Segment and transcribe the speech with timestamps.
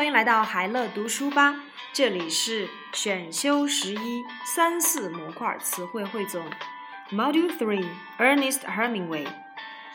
[0.00, 1.56] 欢迎来到海乐读书吧，
[1.92, 6.42] 这里是选修十一三四模块词汇汇总
[7.10, 7.86] ，Module Three
[8.18, 9.26] Ernest Hemingway。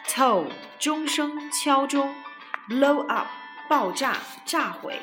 [0.08, 2.14] Toll 钟声敲钟
[2.70, 3.26] ，blow up
[3.68, 5.02] 爆炸炸毁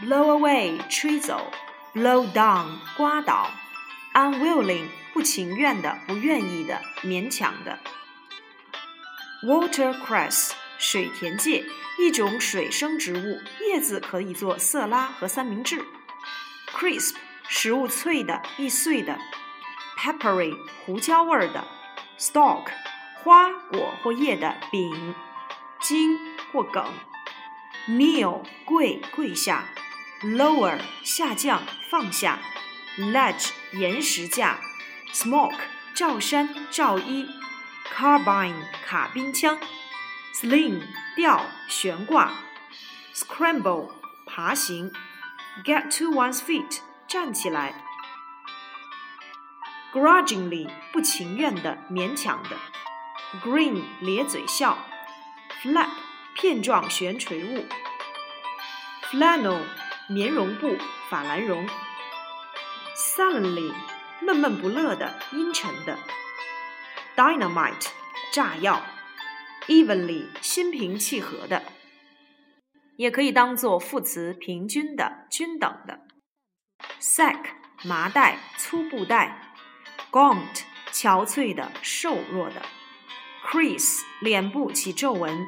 [0.00, 1.52] ，blow away 吹走
[1.92, 3.50] ，blow down 刮倒
[4.14, 7.78] ，unwilling 不情愿的不愿意的勉强的
[9.42, 11.66] ，watercress 水田芥。
[11.98, 15.84] 一种水生植物，叶子可以做色拉和三明治。
[16.72, 17.16] Crisp，
[17.48, 19.18] 食物脆的、易碎的。
[19.98, 20.56] Peppery，
[20.86, 21.66] 胡椒味儿的。
[22.16, 22.66] Stalk，
[23.24, 25.14] 花、果或叶的柄、
[25.80, 26.16] 茎
[26.52, 26.84] 或梗。
[27.88, 29.64] Kneel，跪、跪下。
[30.22, 32.38] Lower，下降、放下。
[32.96, 34.60] Ledge，岩石架。
[35.12, 35.58] Smoke，
[35.94, 37.28] 罩衫、罩衣。
[37.92, 38.54] Carbine，
[38.86, 39.58] 卡宾枪。
[40.37, 40.81] Sling
[41.15, 42.33] 吊悬挂，
[43.13, 43.91] Scramble
[44.25, 44.91] 爬行，
[45.63, 47.73] Get to one's feet 站起来，
[49.93, 52.57] Grudgingly 不情愿的勉强的，
[53.43, 54.77] Grin 咧嘴笑，
[55.61, 55.89] Flap
[56.33, 57.67] 片状悬垂物，
[59.11, 59.61] Flannel
[60.09, 60.77] 棉绒布
[61.09, 61.67] 法兰绒，
[62.95, 63.71] Sullenly
[64.19, 65.97] 闷闷不乐的阴沉的，
[67.15, 67.87] Dynamite
[68.31, 68.81] 炸药。
[69.68, 71.62] Evenly 心平气和的，
[72.96, 76.00] 也可以当做副词，平均的、均等的。
[77.00, 77.38] sack
[77.84, 79.54] 麻袋、粗布袋。
[80.10, 82.62] gaunt 憔悴的、瘦弱的。
[83.46, 85.46] crease 脸部起皱纹。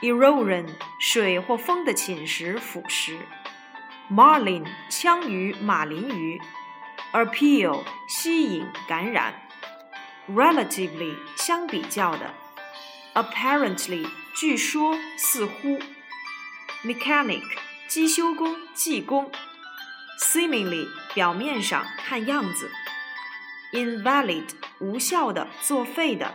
[0.00, 0.66] erosion
[0.98, 3.18] 水或风的侵蚀、腐蚀。
[4.10, 6.40] marlin 枪鱼、马林鱼。
[7.12, 9.34] appeal 吸引、感染。
[10.28, 12.34] relatively 相比较的。
[13.13, 15.79] apparently 据说似乎，
[16.83, 17.43] mechanic
[17.87, 19.31] 机修工技工，
[20.21, 22.71] seemingly 表面上看样子，
[23.73, 24.49] invalid
[24.79, 26.33] 无效的作废的，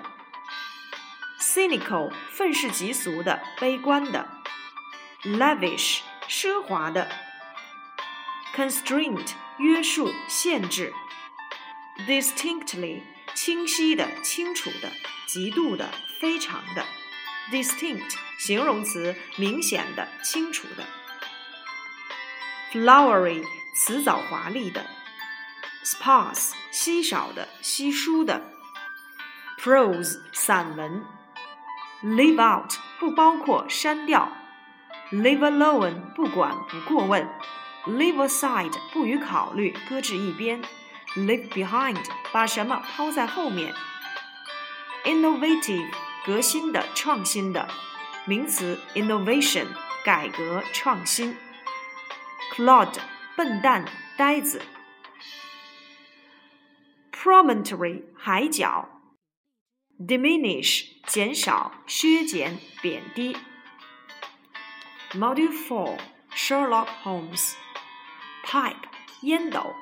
[1.41, 4.29] cynical 愤世嫉俗的悲观的，
[5.23, 7.11] lavish 奢华的，
[8.55, 10.93] constraint 约束限制，
[12.07, 13.03] distinctly
[13.35, 14.93] 清晰的清楚的。
[15.32, 15.88] 极度的、
[16.20, 16.84] 非常的
[17.52, 20.84] ，distinct 形容词，明显的、清楚的
[22.74, 23.46] ；flowery
[23.76, 24.84] 辞藻华丽的
[25.84, 28.42] ；sparse 稀少的、稀疏的
[29.60, 31.06] ；prose 散文
[32.04, 34.32] ；leave out 不包括删掉
[35.12, 37.30] ；leave alone 不管不过问
[37.86, 40.64] ；leave aside 不予考虑搁置一边
[41.16, 43.76] ；leave behind 把什么抛在后面。
[45.09, 45.93] innovative
[46.25, 47.69] 革新的、创新的
[48.25, 49.67] 名词，innovation
[50.05, 51.37] 改革、创新。
[52.55, 52.95] clod
[53.37, 53.85] 笨蛋、
[54.17, 54.63] 呆子。
[57.13, 58.89] promontory 海角。
[59.99, 63.37] diminish 减少、削减、贬低。
[65.13, 65.99] Module Four
[66.35, 67.53] Sherlock Holmes
[68.45, 68.77] pipe
[69.23, 69.75] 烟斗。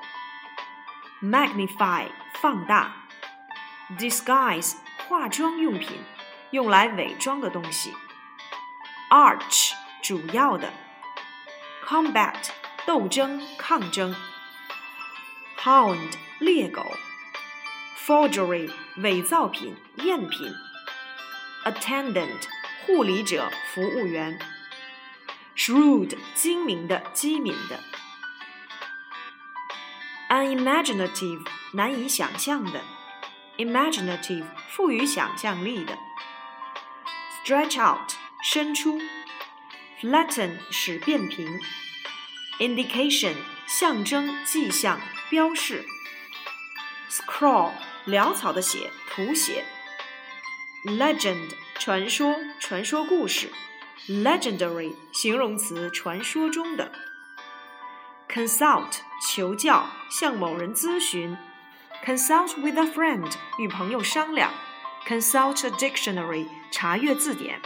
[1.23, 2.09] magnify
[2.41, 3.07] 放大。
[3.99, 4.75] disguise
[5.08, 6.04] 化妆用品，
[6.52, 7.94] 用来伪装的东西。
[9.10, 9.72] Arch
[10.04, 10.74] 主要的。
[11.86, 12.36] Combat
[12.86, 14.14] 斗争、抗争。
[15.60, 16.86] Hound 猎狗。
[18.06, 20.54] Forgery 伪造品、赝品。
[21.64, 22.44] Attendant
[22.86, 24.38] 护理者、服务员。
[25.56, 27.80] Shrewd 精明的、机敏的。
[30.30, 32.82] Unimaginative 难以想象的。
[33.59, 35.99] imaginative 赋予想象力的，
[37.45, 39.01] stretch out 伸出，
[40.01, 41.61] flatten 使变平，
[42.59, 43.35] indication
[43.67, 45.85] 象征迹象标示，
[47.11, 47.73] scrawl
[48.07, 49.65] 潦草的写涂写，
[50.85, 53.51] legend 传说传说故事，
[54.09, 56.93] legendary 形容词传说中的，
[58.29, 61.37] consult 求教向某人咨询。
[62.07, 64.53] Consult with a friend，与朋友商量。
[65.07, 67.61] Consult a dictionary，查阅字典。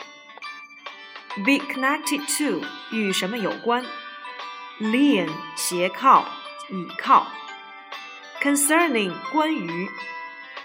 [1.37, 3.85] Be connected to，与什么有关？
[4.81, 6.29] Lean，斜靠，
[6.71, 7.27] 倚靠。
[8.43, 9.89] Concerning，关于。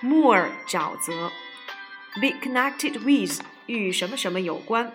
[0.01, 1.31] Moor，沼泽。
[2.15, 4.93] Be connected with，与什么什么有关？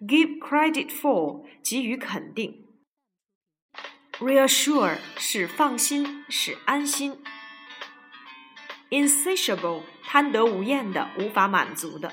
[0.00, 2.66] Give credit for，给予肯定。
[4.18, 7.22] Reassure，使放心，使安心。
[8.90, 12.12] insatiable 贪得无厌的，无法满足的。